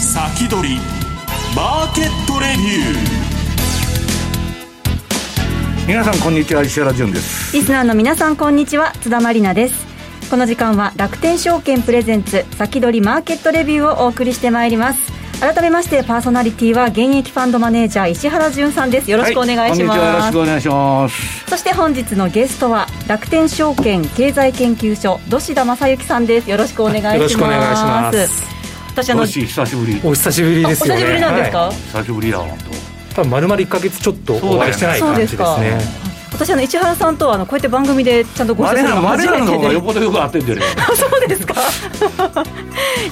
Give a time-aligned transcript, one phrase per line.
[0.00, 0.76] 先取り
[1.56, 2.96] マーケットレビュー
[5.86, 7.56] 皆さんこんにちは石原潤です。
[7.56, 9.86] リスナーの皆さんこんにちは津田まりなです。
[10.30, 19.08] この時間は楽天証券プレゼンツ先取りマーケットレビューをお送りしてまいります改めましてパーソナリティは現役ファンドマネージャー石原潤さんです。
[19.08, 21.44] よろしくお願いします、はい、よろしくお願いします。
[21.48, 26.50] そして本日のゲストは楽天証券経済研究所土田正幸さんです。
[26.50, 27.16] よろしくお願いします。
[27.16, 28.42] よろしくお願いします。
[28.90, 30.66] 私あの久しぶりお久しぶり。
[30.66, 33.14] ですよねお久しぶりなんですか、はい、久しぶりだ本当。
[33.14, 35.78] 多分丸々1か月ちょっとお会いしてない感じですね。
[36.32, 39.38] 私あの石原さんとあのこうやって番組でちゃんとご一緒するの初めて。
[39.38, 40.62] での方がよっぽどよく合ってんじゃね
[40.96, 41.54] そうですか。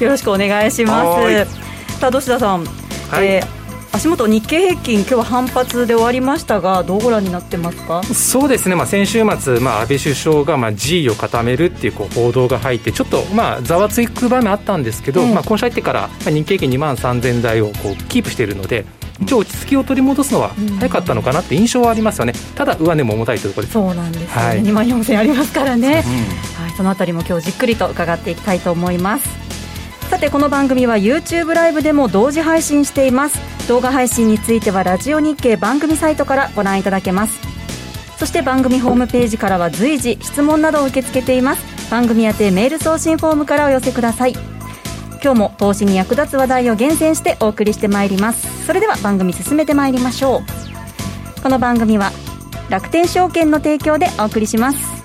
[0.00, 2.64] よろしくお願いしますさあ土田さん。
[2.64, 3.56] はい、えー
[3.92, 8.02] 足元、日経平均、今日は反発で終わりましたが、どうご覧になってますか？
[8.02, 18.84] そうですね、まあ、先週末、まあ、安倍首相がまあ G を固めるっていうこう報道が入って、ちょっとまあざわつく場面あったんですけど、まあ、今週入ってから、日経平均2万3000台をこうキープしているので、
[19.18, 23.72] 一応落ち着きを取り戻すのは早かったのかなって印象はありますよね、ただ上値も重たいということです。
[23.72, 29.45] そうなんですよね、はい、2万4000ありますからね、うん、はい、そのあたりも今日じっくりと伺っていきたいと思います。
[30.08, 33.38] さてこの番組は YouTube ライブでも同時配信しています。
[33.68, 37.40] 動画配信についてはラジオ日経番組サイトからご覧いただけます。
[38.16, 41.90] そして番組ホームページからは随時質問などを受け付けています。
[41.90, 44.34] 番組宛てメール送信フォームからお寄せください。
[45.22, 48.64] 今日も投資に役立つ話題を厳選してお送りしてまいります。
[48.64, 51.42] それでは番組進めてまいりましょう。
[51.42, 52.12] この番組は
[52.70, 54.95] 楽天証券の提供でお送りします。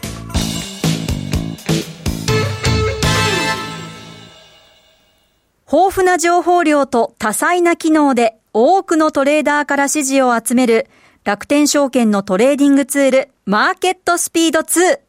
[5.73, 10.89] 豊富な情報量と多彩な機能で多くのトレーダーから支持を集める
[11.23, 14.99] 楽天証券のトレーディングツールマーケットスピード2。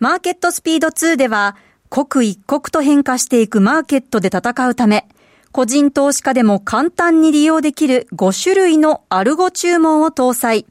[0.00, 1.54] マーケットスピード2では
[1.90, 5.06] 刻一刻と変化していくマーケットで戦うため
[5.52, 10.66] 個人投資家でも簡単に利用できる5種類のアルゴ注文を搭載。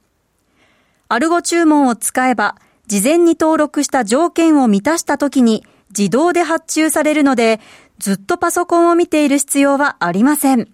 [1.08, 5.64] アルゴ注文を使えば事前に登録した条件を満たした時に
[5.98, 7.62] 自動で発注されるので
[8.00, 10.68] ずっとパソコンを見ている必要はありません。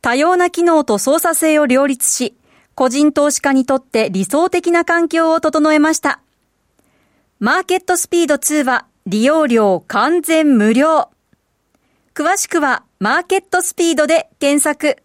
[0.00, 2.36] 多様な機能と操作性を両立し、
[2.74, 6.20] 個人投資家にとって理想的な環境を整えました。
[7.40, 11.10] マーケットスピード2は利用料完全無料。
[12.14, 15.02] 詳しくはマーケットスピードで検索。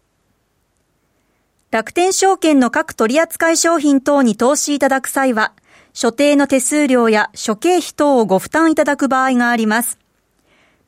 [1.72, 5.54] 楽天証券の各取扱商品等に投資いただく際は、
[5.94, 9.98] 所定の手数料や諸経費等をご負担いただく場合があります。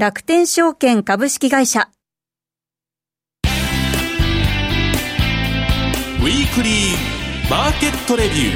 [0.00, 1.90] 楽天証券株式会社。
[3.42, 8.54] ウィークリーマーケットレビュー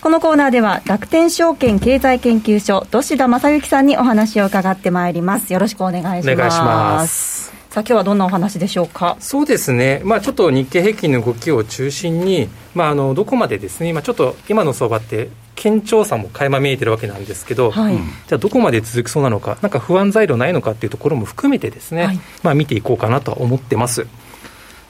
[0.00, 5.52] このコーナーでは楽天証券経済研究所土田正幸さんにお話を伺ってまいります。
[5.52, 6.32] よろしくお願いします。
[6.32, 7.54] お願いします。
[7.70, 9.16] さあ今日はどんなお話でしょうか？
[9.20, 15.28] そうですね、まあ、ちょっと日経平均の動きを中心に、まあ、あのどこまでですね、今ちょっと今の相場って、
[15.64, 24.06] 堅調さも垣間見えてるわけなんですけど、はい、じゃあどこまで続きそうなのか、なんか不安材料ないのかっていうところも含めてですね、はい、まあ見ていこうかなとは思ってます。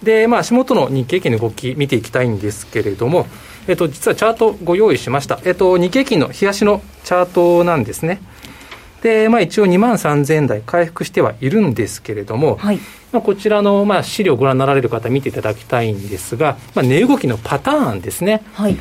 [0.02, 3.26] で、まあ、足元の日経平均の動き見ていきたいんですけれども、
[3.68, 5.40] えっと、実はチャートご用意しました。
[5.44, 8.20] えっと、日経平均の冷やしのチャートなんですね。
[9.02, 12.78] で、まあ、一応2万3000台回復してはいるんですけれども、はい、
[13.12, 18.42] まあ、こちらの、まあ、資料をご覧になられる方見ていただきたいんですが、まあ、値動きのパターンですね。
[18.52, 18.76] はい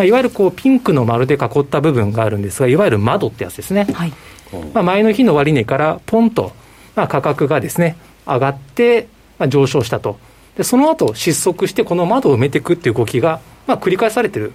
[0.00, 3.86] まあ、いわゆるこうピンクの丸で囲った部分があるんですが、いわゆる窓ってやつですね。
[3.92, 4.12] はい、
[4.72, 6.52] まあ、前の日の終値からポンと、
[6.96, 9.08] まあ、価格がですね、上がって、
[9.38, 10.18] まあ、上昇したと。
[10.56, 14.54] で、その後失速して、この窓を埋めていくっていう動きが、まあ、繰り返されてる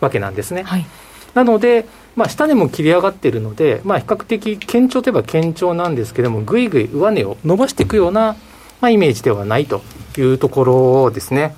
[0.00, 0.64] わけなんですね。
[0.64, 0.84] はい、
[1.32, 8.36] なので、まあ、下値も切り上がっているので、まあ、比較的堅調といえば堅調なんですけれども、ぐいぐい上値を伸ばしていくような、
[8.82, 9.80] まあ、イメージではないと
[10.18, 11.54] いうところですね。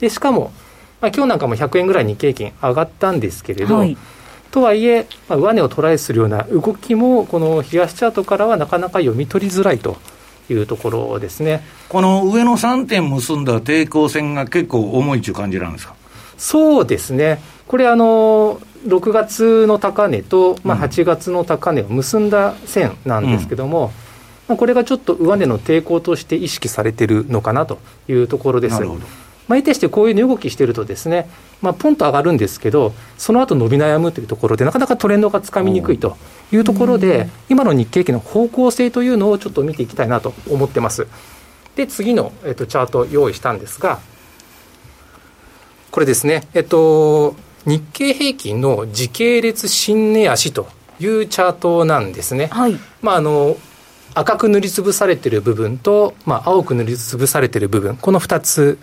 [0.00, 0.50] でしかも、
[1.00, 3.96] まあ今日なんかも100円ぐらい日経平均上がったんですけれど、はい、
[4.50, 9.96] とはいえ、まあ、上値をトライするような動きも、この冷やしチャートからはなかなか読み取りづらいと
[10.50, 11.62] いうところですね。
[11.88, 15.94] この上の3点結んだ抵抗線が結構重いという感じなんですか？
[16.36, 17.40] そうですね。
[17.66, 23.90] これあの、6月の高値と、まあ、8月の高値を結んだ線なんですけども、うん。
[24.48, 28.80] まあ、これがちょっと上値の抵抗として意識されてるのかなというところです。
[29.50, 31.28] まあ、いてしてこういう動きしてるとですね、
[31.60, 36.16] まあ、ポンと上がるんですけど、その後伸び悩むというところで、なかなかトレンドがつかみにくいと
[36.52, 41.08] いうところで、今の日経期の方向性というのをちょっと見ていきたいなと思ってます。
[41.74, 43.98] で、次の、えっと、チャート用意したんですが、
[45.90, 47.34] これですね、えっと、
[47.66, 50.68] 日経平均の時系列新値足と
[51.00, 52.46] いうチャートなんですね。
[52.52, 53.56] はい、まああの
[54.14, 58.78] 赤く塗りつぶされている部分と、まあ、青く塗りつぶされている部分、この2つ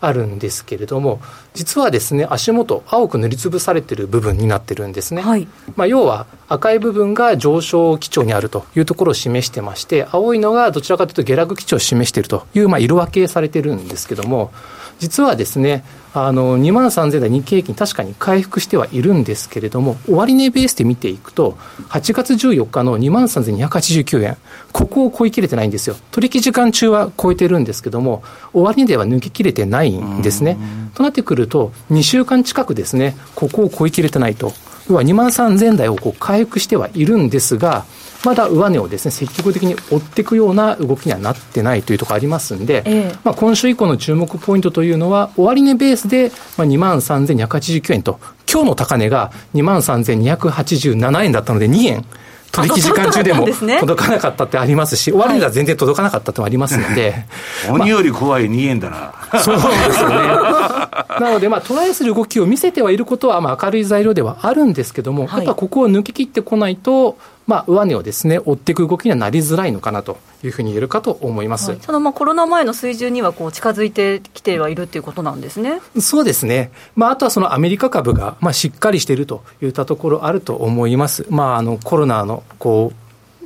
[0.00, 1.20] あるんですけれども、
[1.54, 5.22] 実はですね、足元、青く塗りつぶされている部分になってるんですね。
[5.22, 14.52] はい、まあ、要は、赤い部分が上昇基調にあるというところを示してまして、青いのがどちらかというと下落基調を示しているという、まあ、色分けされてるんですけども、
[14.98, 15.84] 実はですね、
[16.14, 21.56] あの2万3000台日経平均、確かに回復してはいるんですけれども、終値ベースで見ていくと、
[21.88, 24.36] 8月14日の2万3289円、
[24.72, 28.22] ここを超えきれてないんですよ、取引時間中は超えてるんですけども、
[28.52, 30.58] 終値では抜けきれてないんですね。
[30.94, 34.52] となってくると、2週間近くですね、ここを超えきれてないと。
[34.88, 37.84] 要は2万3000台をこう回復してはいるんですが、
[38.24, 48.18] まだ上値をですね、積極的に追っていくような動きにはなってないというところありますんで、えー、まあ、今週以降の注目ポイントというのは、終値ベースで、まあ、2万3289円と、
[48.50, 52.04] 今日の高値が2万3287円だったので、2円。
[52.50, 57.26] 取引時間中でも届かなかったってありますし、終値は全然届かなかったってもありますので。
[57.68, 59.12] 鬼より怖い2円だな。
[59.38, 60.16] そうですよね。
[61.20, 71.70] なので、まあ、トライする動きを見せてはいることは、まあ、明るい材料ではあるんですけども、やっぱここを抜け切ってこないと、まあ、上値をですね、追っていく動きにはなりづらいのかなというふうに言えるかと思います。
[71.70, 75.80] はい、そのまあコロナ前の水準にはこう近づいてきてはいるということなんですね。
[75.98, 76.70] そうですね。
[76.94, 81.24] まあ、あとはそのアメリカ株がまあしっかりしているといったところあると思います。
[81.30, 82.92] まあ、あのコロナのこ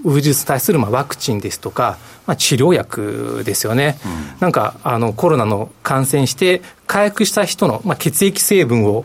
[0.05, 1.97] うウイルスに対するまあワクチンですとか、
[2.27, 9.05] まあ、治療薬ですよね、うん、なんかあのコロナの感染して、回復した人の、まあ、血液成分を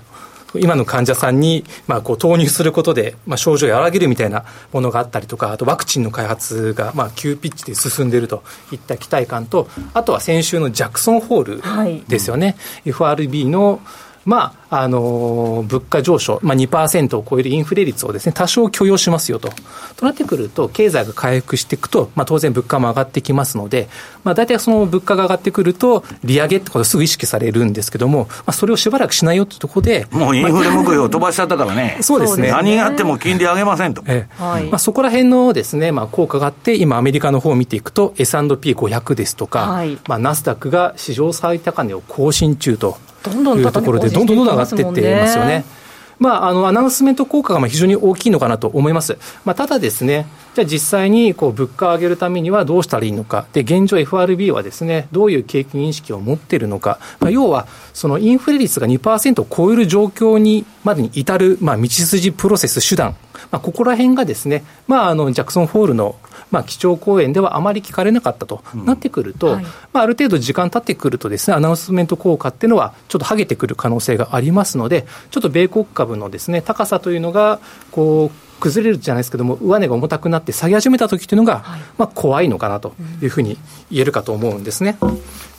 [0.56, 12.54] 今の患者さんに、まあ、こう投入することで、まあ、症状を和らげるみたいなものがあったりとか、あとワクチンの開発が、まあ、急ピッチで進んでいるといった期待感と、あとは先週のジャクソンホールですよね、は
[12.86, 13.82] い、FRB の
[14.28, 19.54] まあ、あの物価上昇、まあ2%を超えるインフレ率をですね、多少許容しますよと。
[19.96, 23.88] となってくると、経済が回復していくと、まあ当然物価も上がってきますので、
[24.26, 30.08] まあ大体その物価が上がってくると、利上げってことすぐ意識されるんですけども、まあそれをしばらくしないよってところで。
[30.12, 32.00] もうインフレ目標を飛ばしちゃったからね。
[32.02, 32.52] そうですね。
[32.52, 34.04] 何があっても金利上げませんと。
[34.08, 42.98] ええ、はい、まあそこら辺のですね、まあ効果があって、今アメリカの方を見ていくと、S&P500 ですとか、はい、まあナスダックが史上最高値を更新中と。
[43.28, 45.66] いうところで、どんどんどんどん上がっていってますよね。
[46.20, 49.18] まあ、あのアナウンスメント効果が非常に大きいのかなと思います。
[49.46, 50.26] まあ、ただですね、
[50.56, 63.16] じゃあ実際にこう物価を上げるためにはどうしたらいいのか、で現状、FRB はですねどういう景気認識を持っているのか、まあ、要はそのインフレ率が2%を超える状況にまでに至る、まあ、道筋、プロセス、手段、
[63.52, 66.16] まあ、ここら辺がですね、まあ、あのジャクソンホールの
[66.52, 77.60] まあ、基調講演ではあまり聞かれなかったとなってくると、うんはい、まあ、ある程度時間経ってくるとですね、アナウンスメント効果っていうのは、ちょっと剥げてくる可能性がありますので、ちょっと米国株のですね、高さというのが、
[77.92, 83.58] こう、崩れるじゃないですけども、上値が重たくなって下げ始めた時というのが、はい、まあ、怖いのかなというふうに
[83.92, 84.98] 言えるかと思うんですね。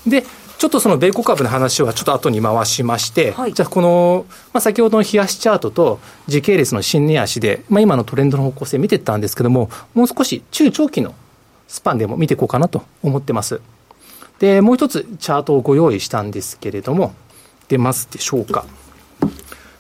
[0.07, 0.25] で、
[0.59, 11.15] ちょっとその米国株の話はちょっと後に回しまして、はい、じゃあこの、まあ、先ほどの冷やしチャートと時系列の新値足で、まあ、今のトレンドの方向性見てたんですけども、もう少し中長期の
[11.69, 13.61] スパンでも見ていこうかなと思ってます。
[14.41, 17.15] で、もう一つチャートをご用意したんですけれども、
[17.69, 18.65] 出ますでしょうか。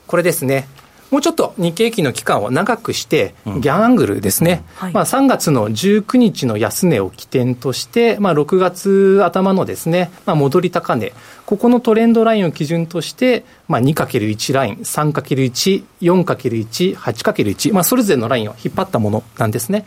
[0.07, 0.69] これですね。
[1.11, 11.13] もうちょっと日経平均の期間を長くして、ギャンアングルですね、うんはい、まあ、3月の19日の安値を起点として、まあ、6月頭のですね、まあ、戻り高値、
[11.47, 19.87] ここのトレンドラインを基準として、まあ、2×1 ライン、3×1、4×1、8×1、まあ、それぞれのラインを引っ張ったものなんですね。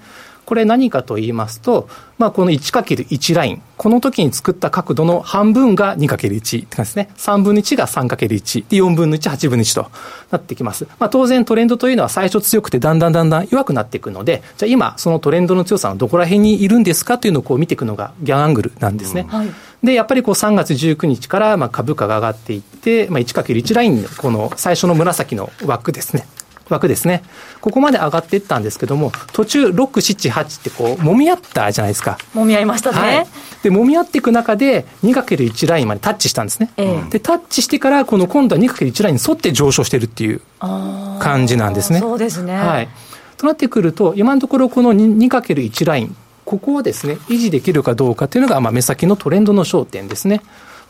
[0.51, 7.10] これ何かと言いますと、まあ、この 1×1 ライン、この時に作った角度の半分が 2×1 って感じですね。
[7.15, 9.89] 3分の1が 3×1 で4分の1、8分の1と
[10.29, 10.89] なってきます。
[11.00, 19.22] まあ、当然トレンドというのは最初強くてだんだんだんだん弱くなっていくので、じゃあ今そのトレンドの強さのどこら辺にいるんですかというのをこう見ていくのがギャンアングルなんですね。
[19.22, 19.48] うんはい
[19.84, 26.27] で、やっぱりこう3月19日からまあ株価が上がっていって、まあ、1×1 ラインのこの最初の紫の枠ですね。
[26.73, 27.23] 枠ですね。
[27.61, 32.17] ここまで上がっていったんですけども、途中6、7、8ってこう、揉み合ったじゃないですか。
[32.35, 32.97] 揉み合いましたね。
[32.99, 33.27] はい、
[33.63, 36.71] で、揉み合っていく中で、2×1 ラインまでタッチしたんですね。
[36.77, 41.99] えで、タッチしてから、この今度は 2×1 ラインに沿って上昇してるっていう感じなんですね。
[41.99, 42.55] そうですね。
[42.55, 42.89] はい。
[43.37, 50.41] となってくると、今のところこの 2×1 ライン、ここをですね、維持できるかどうかというのが、まあ、目先のトレンドの焦点ですね。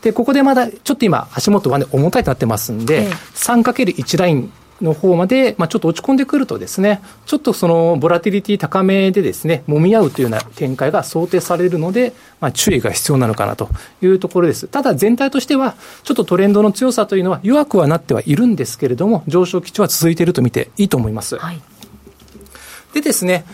[0.02, 13.68] で、ここでまだ、ちょっと今、足元はね、重たいとなってますんで、ええ、3×1 ラインの方まで、まあ、ちょっと落ち込んでくるとですね、ちょっとそのボラティリティ高めでですね、揉み合うというような展開が想定されるので、まあ、注意が必要なのかなと
[14.02, 14.68] いうところです。
[14.68, 21.36] ただ全体としては、ちょっとトレンドの強さというのは弱くはなってはいるんですけれども、上昇基調は続いていると見ていいと思います。
[21.36, 21.60] はい、
[22.92, 23.44] でですね、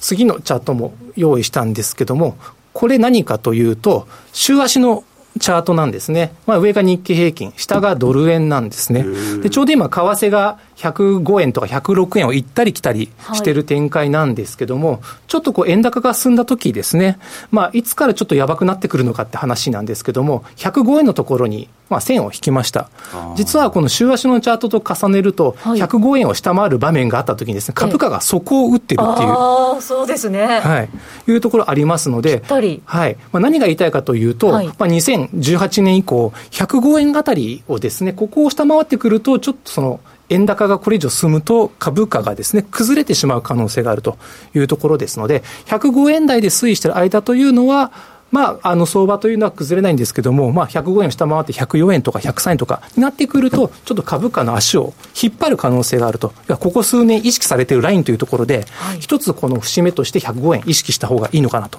[0.00, 2.36] 次のチャートも用意したんですけども、
[2.72, 5.04] これ何かというと、週足の
[5.38, 6.32] チャートなんですね。
[6.46, 9.04] まあ、上が日経平均、下がドル円なんですね。
[9.42, 17.18] で、ちょうど今、為替が105円とか106円を行ったり来たりしてる展開なんですけども、はい、ちょっとこう円高が進んだ時ですね、
[17.50, 22.90] まあ、いつからちょっとやばくなってくるのかって話なんですけども、105円のところに、まあ、線を引きました。
[23.36, 29.28] 実はこの週足のチャートと重ねると、105円を下回る場面があった時にですね、株価が底を打ってるっていう。
[29.28, 30.60] ああ、そうですね。
[30.60, 30.88] はい。
[31.28, 32.42] いうところありますので、
[32.84, 33.16] はい。
[33.32, 44.18] まあ、何が言いたいかというと、はい、まあ、2018年以降、105円あたりをですね、ここを下回ってくると、ちょっとその、円高がこれ以上進むと株価がですね、崩れてしまう可能性があると
[44.54, 47.92] いうところですので、105円台で推移している間というのは、
[48.32, 56.32] まあ、あの相場というのは崩れないんですけども、まあ、105円を下回って104円とか103円とかになってくると、ちょっと株価の足を引っ張る可能性があると。
[56.58, 61.78] ここ数年意識されているラインというところで、はい、一つこの節目として105円意識した方がいいのかなと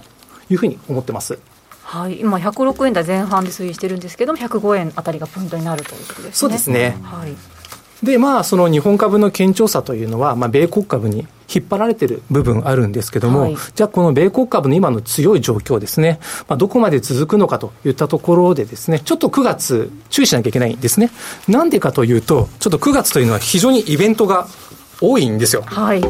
[0.50, 1.38] いうふうに思ってます。
[1.84, 6.32] はい、今、106円台前半で推移してるんですけども、105円あたりがポイントになるということですね。
[6.34, 6.98] そうですね。
[7.04, 7.57] はい
[8.04, 21.10] で、まあ、その日本株の堅調さというのは、まあ、米国株に引っ張られてる部分あるんですけども、はい、じゃあこの米国株の今の強い状況ですね、まあ、どこまで続くのかといったところでですね、ちょっと9月注意しなきゃいけないんですね。
[21.48, 24.48] なんでかというと、ちょっと9月というのは非常にイベントが
[25.01, 25.63] 多いんですよ。
[25.66, 26.01] はい。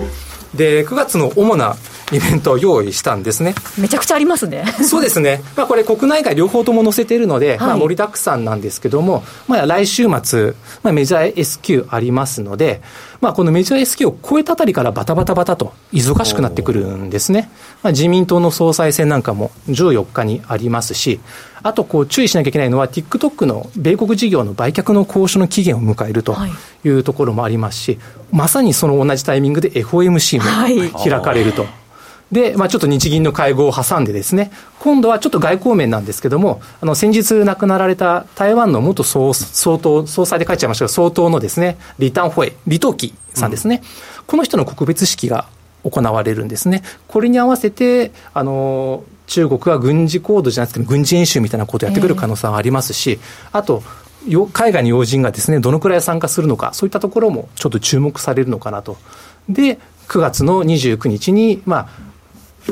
[0.55, 1.75] で、9月の主な
[2.11, 3.53] イベントを用意したんですね。
[3.77, 4.65] めちゃくちゃありますね。
[4.83, 5.43] そうですね。
[5.55, 12.81] まあこれ国内外両方とも載せているので、はい、まあ盛りだくさんなんですけども、まあ来週末、まあメジャー S q ありますので、
[13.19, 17.49] まあこのメジャー S q を超えたあたりからバタバタバタと忙しくなってくるんですね。
[17.83, 21.19] まあ自民党の総裁選なんかも14日にありますし、
[21.67, 26.35] あとこう注意しなきゃいけないのは TikTok の米国事業の売却の交渉の期限を迎えると
[26.83, 27.99] いうところもありますし、
[28.31, 31.63] まさにその同じタイミングで FOMC も開かれると。
[31.63, 31.71] はい
[32.31, 43.81] で、まあ、ちょっと日銀の会合を挟んでですね、今度はちょっと外交面なんですけども、あの、先日亡くなられた台湾の元総総統、総裁で書いちゃいましたが、総統のですね、リタンホエ、李登輝さんですね、
[44.17, 45.47] うん、この人の告別式が
[45.83, 46.83] 行われるんですね。
[47.07, 53.19] これに合わせて、あの、中国は軍事行動じゃなくて軍事演習みたいなことをやってくる可能性はありますし、
[53.51, 53.83] あと、
[54.51, 58.97] 海外の要人がですね、どのくらい参加するのか、そういったところもちょっと注目されるのかなと。
[59.47, 61.89] で、9月の29日に、まあ、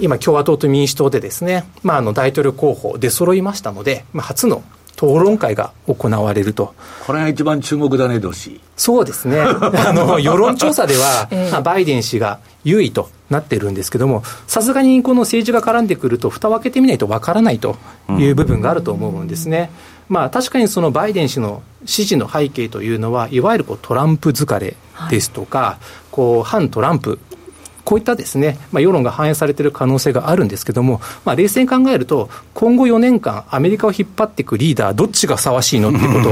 [0.01, 4.63] 今、共和党と民主党でですね、まあ、あの大統領候補出揃いましたので、まあ、初の
[4.95, 6.73] 討論会が行われると。
[7.05, 8.59] これが一番注目だね、どし。
[8.75, 9.39] そうですね。
[9.41, 17.75] あの、世論調査では、 えー、まあ、バイデン氏が優位となってるんですけども、さすがにこの政治が絡んでくると、蓋を開けてみないとわからないと
[18.17, 19.69] いう部分があると思うんですね。
[20.09, 24.75] うん、まあ、確かにそのバイデン氏の支持の背景というのは、いわゆるこうトランプ疲れ
[25.09, 27.19] ですとか、はい、こう、反トランプ
[27.85, 36.29] こういったですね、まあ、世論が反映されている可能性があるんですけども、まあ、冷静に考えると、今後4年間、アメリカを引っ張っていくリーダー、どっちがふさわしいのっていうこ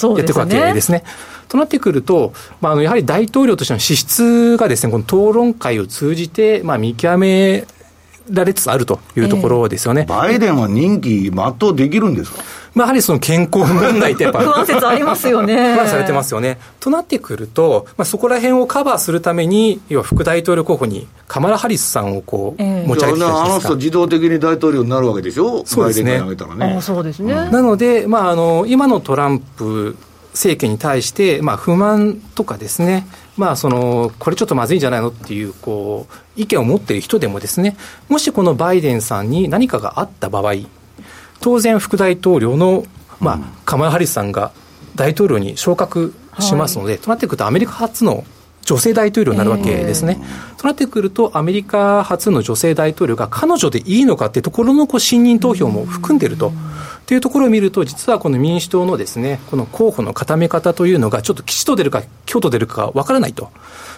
[0.00, 1.04] とをやっていくわけですね。
[1.48, 7.66] となってくると、まあ、あのやはり大統領としての資質がですね、この討論会を通じて、まあ、見極め
[8.30, 10.06] られつつあるというところですよね。
[10.08, 12.42] えー、バイデンは任期全うできるんですか？
[12.78, 15.74] まあ、やはりその健康問題ってやっぱ不安説ありますよね。
[15.74, 16.60] 不安されてますよね。
[16.78, 26.20] となってくると、まあ、そこら辺をカバーするために、要は副大統領候補にカマラ・ハリスさんをこう、持ち上げてあの人自動的に大統領になるわけでしょそうですね。
[26.20, 27.34] ねそうですね。
[27.50, 29.96] なので、まあ、あの、今のトランプ
[30.34, 37.76] 政権に対して、まあ、不満とかですね、まあ、そのこれちょっとまずいんじゃないのっていうこう意見を持っている人でもですね
[38.08, 40.54] もしこのバイデンさんに何かがあった場合
[41.40, 42.84] 当然副大統領の
[43.20, 44.52] まあ、カマラ・ハリスさんが
[44.94, 48.24] 大統領に昇格しますので、はい、となってくると、アメリカ初の
[48.62, 50.18] 女性大統領になるわけですね。
[50.20, 56.52] えー、となってくると、アメリカ初の女性大統領が彼女でいいのかっていうところのこう信任投票も含んでいると
[57.08, 63.50] というところを見ると、実はこの民主党のですね、この候補の固め方というのが、ちょっと吉と出るか、京と出るかわからないと。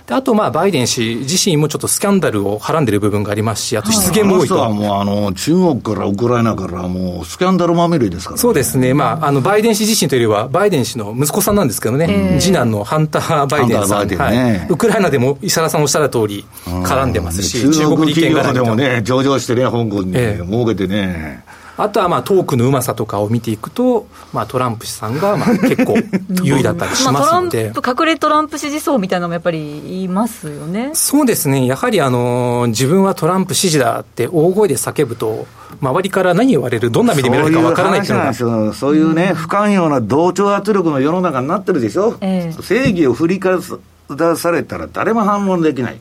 [0.06, 4.58] であと、まあ、バイデン氏自身もちょっとスキャンダルをはらんでる部分がありますし、あと失言も多いと。
[4.58, 14.16] はもうあの中国からウクライナからもうスキャンダルまみれですから、ね、そうですね、まあ、あのバイデン氏自身というよりは、バイデン氏の息子さんなんですけどね、えー、次男のハンター・バイデンさん、ね。
[14.16, 21.42] はい、ウクライナでも石原さんおっしゃる通り、絡んでますし、中国企業でもね、上場してね、香港に、ね、儲けてね。
[21.82, 25.94] あとはまあトークのうまさとかを見ていくと、まあ、トランプ氏さんがまあ結構
[26.42, 27.72] 優位だったりしますので。
[27.74, 30.90] まあ、隠れトランプ支持層みたいなのもやっぱり言いますよね。
[30.94, 35.46] そうですね、やはりあの自分はトランプ支持だって大声で叫ぶと、
[35.80, 38.24] 周りから何言われる、どんな目で見られるかわからないっていうの
[38.66, 38.74] が。
[38.74, 43.78] そういうね、不寛容な同調圧力の世の中になってるでしょ、えー、正義を振り返す
[44.10, 46.00] 出されたら誰も反論できない、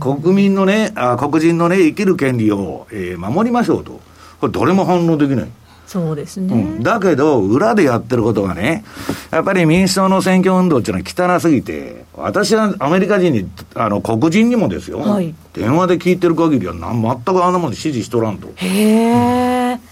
[0.00, 4.00] 国民のねあ、黒人のね、生きる権利を、えー、守りましょうと。
[4.44, 5.48] これ誰も反応できない。
[5.86, 8.84] そうですね、うん、だけど、裏でやってることがね、
[9.30, 18.48] やっぱり民主党の選挙運動っていうのは汚すぎて、私はアメリカ人に、あの黒人にもですよ、はい、電話で聞いてる限りは全くあんなもの支持しとらんと。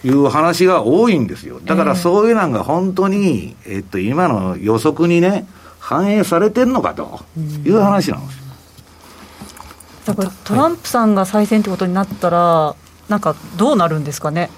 [0.04, 1.60] いう話が多いんですよ。
[1.62, 5.46] だからそういうのが本当に、えっと、今の予測にね、
[5.78, 7.20] 反映されてるのかと
[7.64, 8.42] いう話なんですよ。
[10.06, 12.74] だからトランプさんが再選ってことになったら、
[13.08, 14.50] なんかどうなるんですかね？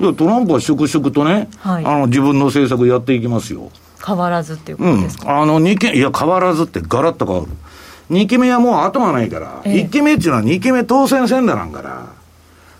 [0.00, 3.70] いやトランプは粛々とね、はい、あの自分の政策やっていきますよ。
[4.04, 7.48] 変わらずっていうことですか、うん、あの2期いや、変わらずってガラッと変わる。
[8.10, 12.06] 2期目はもう後がないから、ええ、1期目っていうのは2期目当選戦だなんから、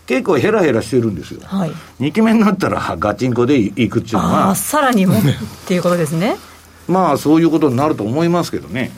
[0.07, 1.41] 結構ヘラヘラしてるんですよ。
[1.45, 4.51] はい、2期目になったら ガチンコでいくっていうのは。
[4.51, 5.23] あさらにもっ
[5.67, 6.37] ていうことですね。
[6.89, 8.91] まあそういうことになると思いますけどね。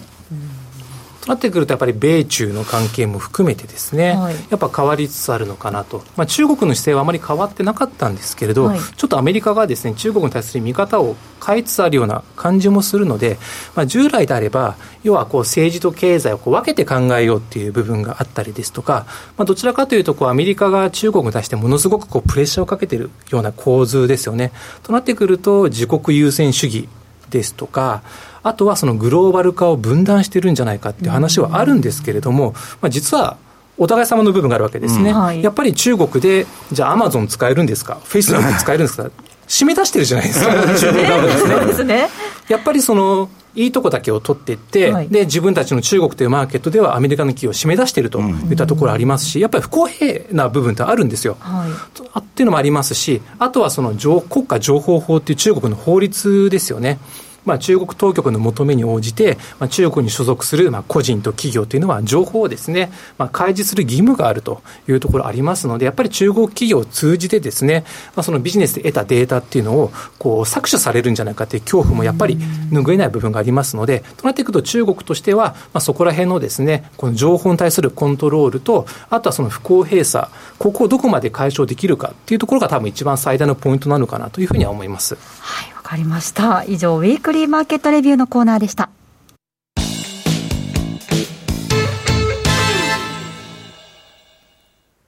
[1.25, 13.39] となってくると、やっぱり米中の関係も含めてですね、はい、やっぱ変わりつつあるのかなと、まあ、中国の姿勢はあまり変わってなかったんですけれど、はい、ちょっとアメリカがですね中国に対する見方を変えつつあるような感じもするので、
[13.75, 24.53] まあ、従来であれば、要はこう政治と経済をこう分けて考えようっていう部分があったりですとか、まあ、どちらかというとこう、アメリカが中国に対してものすごくこうプレッシャーをかけているような構図ですよね。
[24.83, 26.89] となってくると、自国優先主義
[27.31, 28.03] ですとか、
[28.45, 33.37] あとはそのグローバル化を分断してるんじゃないかっていう話はあるんですけれども、まあ、実は
[33.77, 39.11] お互い様の部分があるわけですね、うんはい、やっぱり中国で、じゃあ、アマゾン使えるんですか、フェイスブック使えるんですか、
[39.49, 42.09] 締め出してるじゃないですか、中国側ですね。
[42.49, 51.37] やっぱりそのいいとこだけを取っていって、はい、で自分たちの中国というマーケットではアメリカの企業を締め出しているといったところありますし、やっぱり不公平な部分ってあるんですよ。
[51.41, 56.99] はい、っていうのもありますし、あとはその国家情報法っていう中国の法律ですよね。
[57.45, 67.85] まあ、中国当局の求めに応じて、まあ、中国に所属するまあ個人と企業というのは、情報をですね、まあ、開示する義務があるというところありますので、やっぱり中国企業を通じてですね、
[68.17, 85.17] まあ、そのビジネスで得たデータっていうのをこう搾取されるんじゃないかという恐怖もやっぱり拭えない部分がありますので、となっていくと中国としては、まあ、そこら辺のですね、この情報に対するコントロールと、あとはその不公平さ、ここをどこまで解消できるかっていうところが多分一番最大のポイントなのかなというふうには思います。
[85.41, 86.65] はいかりました。
[86.65, 88.91] 以上、ウィークリーマーケットレビューのコーナーでした。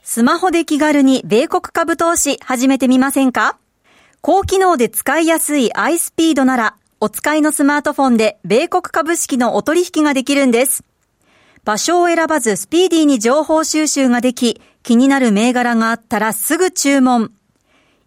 [0.03, 3.59] スマホで気軽に米国株投資始めてみませんか？
[4.23, 10.85] 高機能で使いやすい iSpeed なら、お使いのスマートフォンで米国株式のお取引ができるんです。
[11.65, 17.33] 場所を選ばずスピーディーに情報収集ができ、気になる銘柄があったらすぐ注文。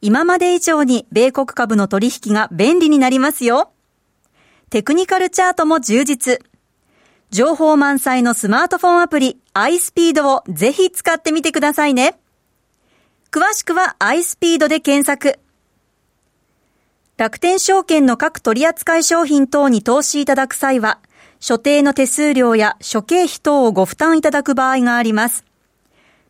[0.01, 3.71] 今まで以上に米国株の取引が便利になりますよ。
[4.69, 6.39] テクニカルチャートも充実。
[7.31, 12.19] 情報満載のスマートフォンアプリ iSpeed をぜひ使ってみてくださいね。
[13.31, 15.39] 詳しくは iSpeed で検索。
[17.17, 20.99] 楽天証券の各取扱商品等に投資いただく際は、
[21.41, 25.43] 所定の手数料や諸経費等をご負担いただく場合があります。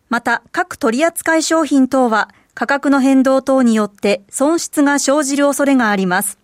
[0.09, 6.37] また、各取扱商品等は、価格の変動等によって損失が生じる恐れがあります。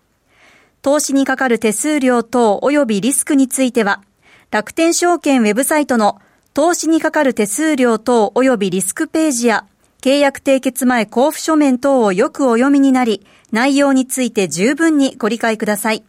[0.82, 4.02] 投資にかかる手数料等及びリスクについては、
[4.50, 6.22] 楽天証券ウェブサイトの
[6.54, 9.66] 投資にかかる手数料等及びリスクページや
[10.00, 16.06] 契約締結前交付書面等をよくお読みになり、内容について十分にご理解ください。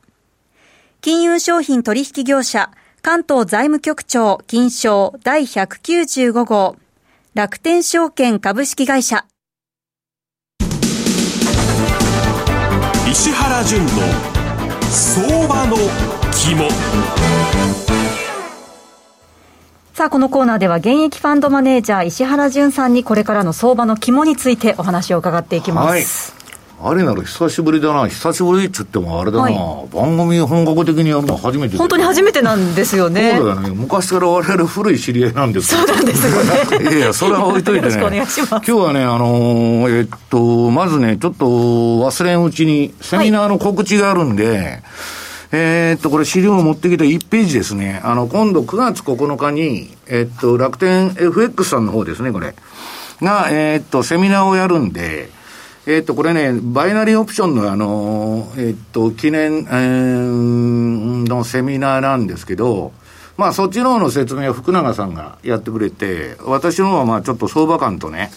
[1.00, 2.70] 金融商品取引業者、
[3.02, 6.76] 関東財務局長金賞第195号、
[7.34, 9.26] 楽天証券株式会社。
[13.18, 13.88] 石原淳の
[14.90, 15.76] 相場の
[16.34, 16.68] 肝
[19.94, 26.35] さあ、このコーナーでは現役ファンドマネージャー石原淳さんにこれからの相場の肝についてお話を伺っていきます。
[26.78, 33.36] あれなら久しぶりだな、久しぶりっつってもあれだな、はい、番組本格的にやるのは初めて本当に初めてなんですよね。
[33.36, 36.84] そうだね、昔から我々古い知り合いなんですそうなんですよね。
[36.84, 37.94] いやいや、それは置いといてね。
[37.96, 44.82] 今日はね、あのー、えっと、まずね、ちょっと忘れんうちに、セミナーの告知があるんで、はい
[45.52, 48.00] えー、っと、これ資料を持ってきた1ページですね。
[48.04, 52.54] あの、今度9月9日に、えっと、楽天 FX さんの方ですね、これ。
[53.22, 55.30] が、えー、っと、セミナーをやるんで、
[55.88, 62.92] えっと、これね、バイナリーオプションのあの、えっと、記念、えー、のセミナーなんですけど、
[63.36, 68.32] まあ、そっちの方の説明は福永さんがやってくれて、私の方はまあ、ちょっと相場感とね、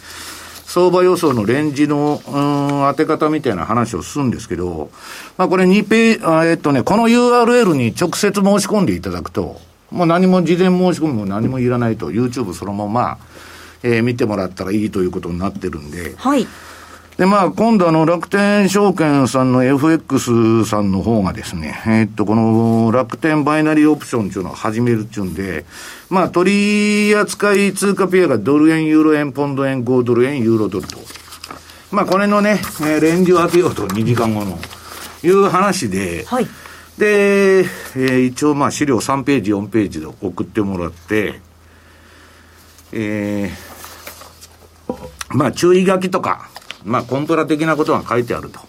[0.66, 4.92] 相場予想のレンジの、うん、当て方みたいな話をするんですけど、
[5.36, 9.60] まあ、これ2ペあえっとね、この URL に直接申し込んでいただくと、
[9.90, 13.18] もう何も事前申し込みも何もいらないと、YouTube そのまま、
[13.82, 16.46] えー、見てもらったらいいということになってるんで、はい。
[17.20, 25.66] で、まあ、今度あの、楽天証券さんの FX さんの方がですね、えー、っと、この楽天バイナリーオプションっていうのを始めるっていうんで、
[26.10, 30.98] まあ、取扱い通貨ペアがドル円、ユーロ円、ポンド円、5ドル円、ユーロドルと。
[31.92, 32.52] まあ、これのね、
[32.84, 34.58] えー、レンジを当てようと、2時間後の、
[35.22, 36.48] いう話で、はい。
[36.98, 41.42] で、えー、一応まあ資料3ページ、4ページで送ってもらって、
[42.94, 46.50] えー、まあ注意書きとか、
[46.84, 48.60] まあ、コンプラ的なことが書いてあると。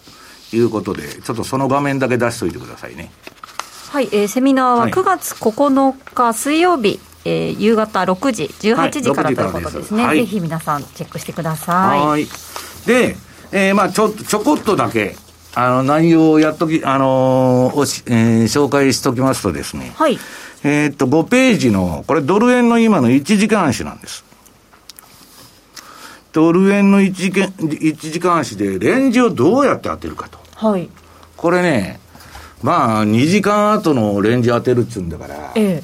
[0.55, 3.11] いうことで、ちょっとその画面だけ出しておいてくださいね。
[3.89, 11.99] はい、えー、セミナーは9月9日水曜日、はい、えー、夕方6時、18時から、はい、ということですね、はい、ぜひ皆さんチェックしてください。
[11.99, 12.27] はい。
[12.85, 13.15] で、
[13.51, 15.15] えー、まあちょちょこっとだけ、
[15.53, 20.17] あの内容をやっとき、あのー、おし、えー、紹介しときますとですね、はい、
[20.63, 24.23] えっと、5ページの、これドル円の今の1時間足なんです。
[26.33, 30.39] ドル円の1時間 ,1 時間足でレンジをどうやって当てるかと。
[30.55, 30.89] はい。
[31.35, 31.99] これね、
[32.61, 35.83] まあ、2時間後のレンジ当てるっつうんだから、ええ、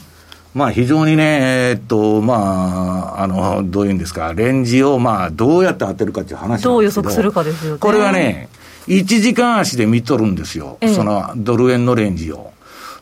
[0.53, 7.79] まあ、非常にね、えっと、まあ、あの、どういうんですか、レンジを、まあ、どうやって当てるかっていう話どう予測するかですよね。
[7.79, 8.49] これはね、
[8.87, 12.51] 1時間足で見とるんですよ、ええ、そのドル円のレンジを。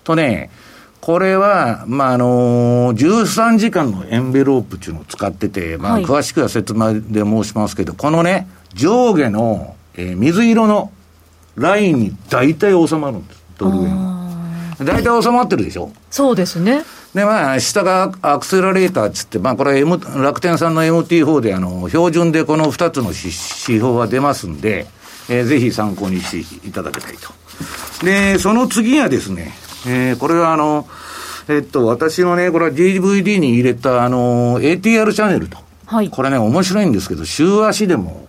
[0.03, 0.49] とね、
[1.05, 10.91] これは、まあ、あのー、13時間のエンベロープっていうのを使ってて、まあ、詳しくは説明で申しますけど、はい、このね、上下の、えー、水色の
[11.57, 14.15] ラインに大体収まるんです、ドル円
[14.79, 15.91] 大体収まってるでしょ？
[16.09, 16.83] そうですね。
[17.13, 24.87] で、まあ、下がアクセラレーターっつって、まあ、これ、M、楽天さんの MT4 で、あの、標準でこの2つの指標は出ますんで、
[25.29, 27.31] えー、ぜひ参考にしていただきたいと。
[28.03, 29.53] で、その次がですね、
[29.87, 30.87] えー、これはあの、
[31.47, 35.57] えっと、私のね、これは DVD に入れた、あの、ATR チャンネルと。
[35.85, 36.09] はい。
[36.09, 38.27] これね、面白いんですけど、週足でも、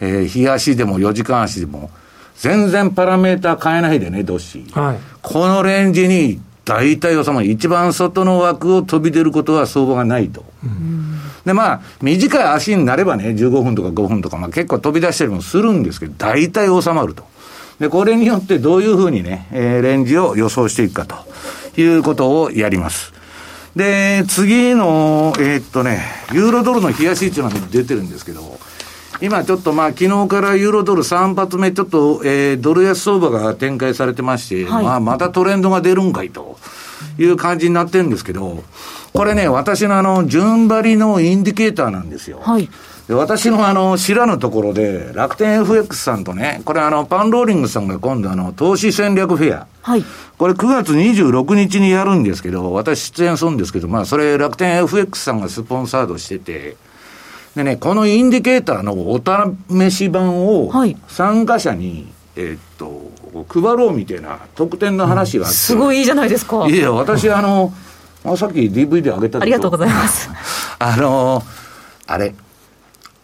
[0.00, 1.90] えー、日足でも4時間足でも、
[2.36, 4.64] 全然パラメーター変えないでね、どっし。
[4.72, 4.98] はい。
[5.22, 7.46] このレンジに大体収まる。
[7.46, 10.44] 一番外の枠を飛び出ることは相場がないと。
[10.64, 17.24] うん、で、まあ、短い足になればね、15分とか5分とか、まあ結構飛び出したりもするんですけど、大体収まると。
[17.78, 23.12] で、これによってどういうふうにね、えー、レンジを予想していくかということをやります。
[23.74, 28.58] で、次の、えー、っとね、ユーロドルの冷やしっていうのが出てるんですけど、
[29.20, 36.58] 今ちょっとまあ昨日からユーロドル3発目ちょっと、えー、ドル安相場が展開されてまして、はい、まあまたトレンドが出るんかいと
[37.18, 38.62] いう感じになってるんですけど、
[39.12, 42.40] これね、私のあの、順張りのインディケーターなんですよ。
[42.42, 42.68] はい。
[43.08, 49.66] で私のあの、知らぬところで、楽天 FX さんとね、これあの、パンローリングさんが今度あの、投資戦略フェア。
[49.82, 50.04] はい。
[50.36, 56.76] これ9月26日にやるんですけど、私出演するんですけど、まあそれ楽天 FX さんがスポンサードしてて、
[57.54, 59.20] でね、このインディケーターのお
[59.88, 60.72] 試し版を、
[61.06, 63.06] 参加者に、はい、えー、っと、
[63.48, 65.56] 配ろうみたいな特典の話があって。
[65.56, 66.66] すごいいいじゃないですか。
[66.68, 67.72] いや、私あの、
[68.24, 70.28] あさっき DVD あげたありがとうございます。
[70.80, 71.42] あの、
[72.06, 72.34] あれ、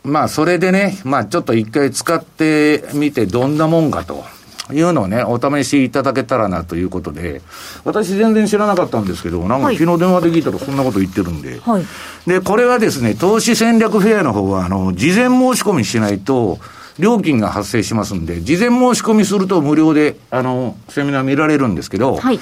[0.04, 4.24] まあ、それでね、まあ、ちょっと一回使ってみて、どんなもんかと。
[4.70, 7.42] いうのをね、お試しいただけたらなということで、
[7.84, 11.58] 私全然知らなかったんですけど、なんか昨日電話で聞いたらそんなこと言ってるんで。
[11.60, 11.84] はい、
[12.26, 16.58] で、これはですね、投資戦略フェアの方は、あの、事前申し込みしないと、
[16.98, 22.40] 料金が発生しますんで、事前申し込みすると無料で、あの、セミナー見られるんですけど、はい、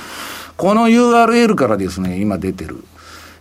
[0.57, 2.85] この URL からですね、今出てる、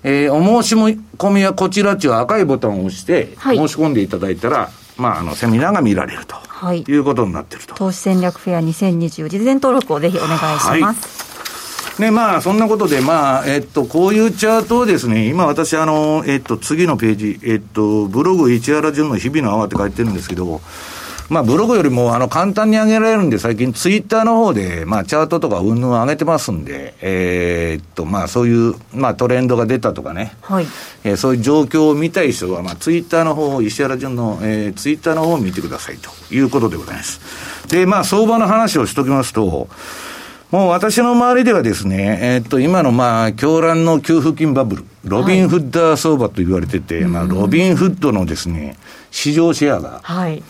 [0.03, 7.75] えー、お申し込みはこちらっていう赤いボタンを押して、申し込んでいただいたら、まあ、あの、セミナーが見られると、はい、いうことになってると。
[7.75, 11.99] 投資戦略フェア2020事前登録をぜひお願いします。
[11.99, 20.61] はい、ね、まあ、そんなことで、まあ、えっと、こういうチャートをですね、今私、あの、えっと、次のページ、えっと、ブログ市原順の日々の泡って書いてるんですけど、
[21.29, 30.65] まあ、ブログよりもあの簡単に上げられるんで、最近ツイッターの方で、まあ、チャートとか云々上げてますんで、えー、っと、まあ、そういう、まあ、トレンドが出たとかね、はい。
[31.03, 37.21] えー、そういう状況を見たい人は、まあ、ツイッターの方、石原淳の、えー、ツイッターの方を見てくださいということでございます。
[37.69, 39.67] で、まあ、相場の話をしときますと、
[40.49, 48.75] もう私の周りではですね、えー、っと、今のまあ、狂乱の給付金バブル、ロビンフッダー相場と言われてて、はい、まあ、ロビンフッドのですね、
[49.11, 50.41] 市場シェアが、はい。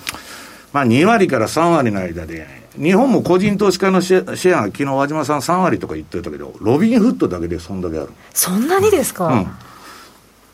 [0.73, 8.09] まあ、2割から3割の間で、日本も個人投資家のシェア、シェア昨日和島さん3割とか言ってたけど、ロビンフッドだけでそんだけある。
[8.33, 9.47] そんなにですか、うん、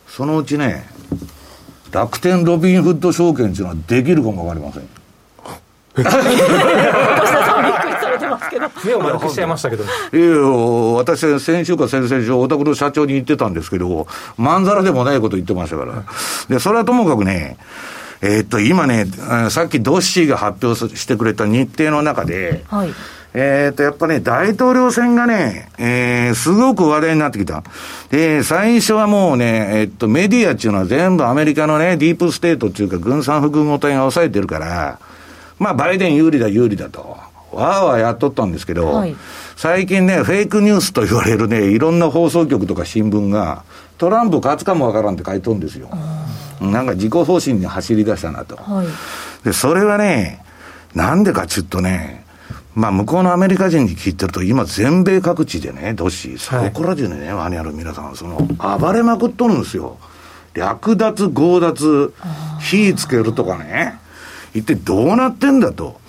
[0.08, 0.88] そのうちね、
[1.92, 4.90] 楽天ロビンフッド証券っていうのはできるかもわかりません。
[8.86, 9.84] 目を丸くしちゃいましたけど。
[9.84, 9.90] いや
[10.98, 16.04] 私、先週か先々週、お宅の社長に言ってたんですけど、まんざらでもないこと言ってましたから。
[16.50, 17.58] で、それはともかくね、
[18.26, 19.06] えー、っと、今ね、
[19.52, 22.90] さっきドッシーが発表してくれた日程の中で、はい、
[23.36, 27.64] えっと、やっぱね、大統領選がね、えー、すごく話題になってきた。
[28.10, 35.00] で、最初はもうね、えー、っと、メディアっていうのは全部アメリカのね、ディープステートっていうか、軍産複合体が抑えてるから、
[35.60, 37.18] まあ、バイデン有利だ、有利だと。
[37.52, 39.16] わーわーやっとったんですけど、はい、
[39.56, 43.64] 最近ね、フェイクニュースと言われるね、いろんな放送局とか新聞が、
[43.98, 45.90] トランプ勝つかもわからんって書いとるんですよ。
[46.62, 48.56] なんか自己保身に走り出したなと。
[48.56, 48.88] はい、
[49.44, 50.44] で、それはね、
[50.94, 52.26] なんでかちょっとね、
[52.76, 58.38] まあ、向こうのアメリカ人に聞いてると、今、全米各地でね、都市、そこら中でね、マニュアル皆さん、その、
[58.80, 59.98] 暴れまくっとるんですよ。
[60.54, 62.14] 略奪、強奪、
[62.60, 63.98] 火つけるとかね、
[64.54, 66.00] 一体どうなってんだと。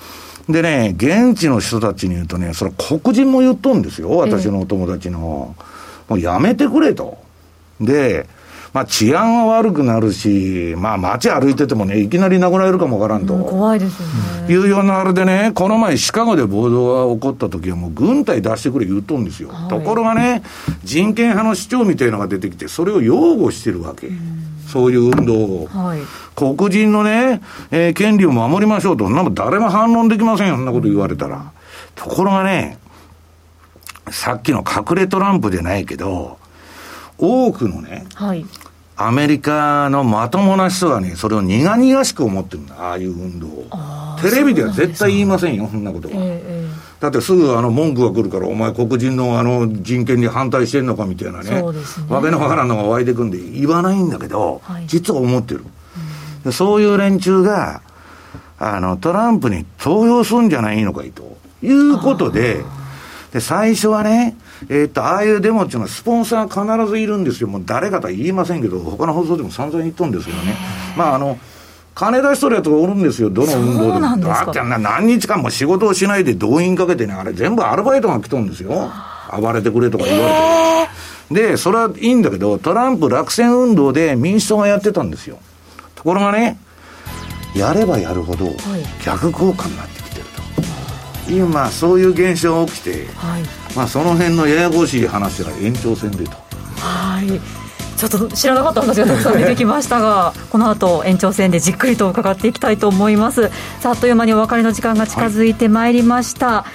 [0.48, 5.54] でね、現地の人たちに言うとね、それ黒人も言っとんですよ、私のお友達の。
[6.08, 7.18] もうやめてくれと。
[7.80, 8.28] で、
[8.76, 13.32] まあ治安は悪くなるし、まあ街歩いててもね、いきなり殴られるかもわからんと。
[13.32, 14.08] うん、怖いですよ
[14.46, 14.52] ね。
[14.52, 19.48] いうようなあれでね、この前シカゴで暴動が起こった時はもう軍隊出してくれ言うとんですよ。
[19.48, 20.42] はい、ところがね、
[20.84, 24.08] 人権派の主張みたいのが出てきて、それを擁護してるわけ。
[24.08, 25.68] うんそういう運動を。
[25.68, 26.00] はい、
[26.34, 31.52] 黒人のね、えー、権利を守りましょうと、なん誰も反論できませんよ、そんなこと言われたら。
[31.94, 32.76] ところがね、
[34.10, 36.38] さっきの隠れトランプじゃないけど、
[37.18, 38.44] 多くのね、はい、
[38.96, 43.66] アメリカのまともな人がね、それを苦々しく思ってるんだ、ああいう運動を。
[44.20, 46.14] テレビでは絶対言いませんよ、そんなことは。
[46.16, 51.62] えーだってすぐあの文句が来るから、お前、黒人のあの人権に反対してんのかみたいなね、ね。
[52.08, 55.64] わけのわからんのが湧いてくんで、言わないんだけど、はい、実は思ってる、
[56.46, 57.82] うん、そういう連中が
[58.58, 62.64] あの、トランプに投票するんじゃないのかいということで、
[63.32, 64.36] で最初はね、
[64.68, 70.54] えー、っと、ああいうデモっていうのは、スポンサー必ずいるんですよ、もう誰かとは言いませんけど、他の放送でも散々言っとるんですけどね。
[70.96, 71.38] まああの
[71.94, 74.00] 金出しとるやつがおるんですよ、どの運動でも。
[74.28, 78.90] だって何日間も仕事をしないで動員かけてね、あれ全部アルバイトが来とるんですよ。
[79.32, 81.42] 暴れてくれとか言われて。
[81.42, 85.38] えー、で、それはいいんだけど、トランプ落選運動で民主党がやってたんですよ。
[85.94, 86.58] ところがね、
[87.54, 88.50] やればやるほど
[89.02, 90.05] 逆効果になってきてると。
[91.28, 93.42] 今、そういう現象が起きて、はい、
[93.74, 96.30] まあその辺のややこしい話が延長戦でと。
[96.78, 97.40] はい。
[97.96, 103.50] ちょっと知らなかった話がたくさん出てきましたが この後延長戦でじっくりと伺っていきたいと思います。
[103.80, 106.66] さああっという間にお別れの時間が近づいてまいりました、は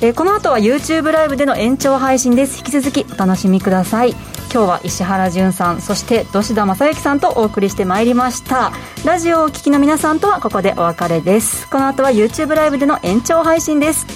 [0.00, 2.58] い、えこの後は YouTube ライブでの延長配信です。
[2.58, 4.16] 引き続きお楽しみください
[4.52, 8.70] 今日は石原潤さんそして土田正幸さんとお送りしてまいりました。
[9.02, 11.70] ラジオをお聞きの皆さんとはここでお別れです。
[11.70, 14.06] この後は YouTube ライブでの延長配信です。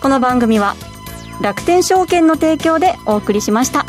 [0.00, 0.76] この番組は
[1.40, 3.84] 楽天証券の提供でお送りしました。